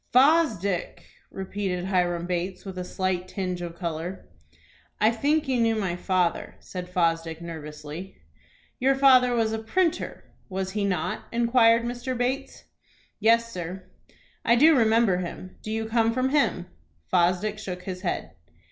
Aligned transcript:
"Fosdick!" 0.11 1.03
repeated 1.29 1.85
Hiram 1.85 2.25
Bates, 2.25 2.65
with 2.65 2.75
a 2.79 2.83
slight 2.83 3.27
tinge 3.27 3.61
of 3.61 3.75
color. 3.77 4.27
"I 4.99 5.11
think 5.11 5.47
you 5.47 5.61
knew 5.61 5.75
my 5.75 5.95
father," 5.95 6.55
said 6.59 6.89
Fosdick, 6.89 7.39
nervously. 7.39 8.15
"Your 8.79 8.95
father 8.95 9.35
was 9.35 9.53
a 9.53 9.59
printer, 9.59 10.23
was 10.49 10.71
he 10.71 10.85
not?" 10.85 11.25
inquired 11.31 11.83
Mr. 11.83 12.17
Bates. 12.17 12.63
"Yes, 13.19 13.51
sir." 13.53 13.83
"I 14.43 14.55
do 14.55 14.75
remember 14.75 15.17
him. 15.17 15.59
Do 15.61 15.69
you 15.69 15.85
come 15.85 16.11
from 16.13 16.29
him?" 16.29 16.65
Fosdick 17.13 17.59
shook 17.59 17.83
his 17.83 18.01
head. 18.01 18.31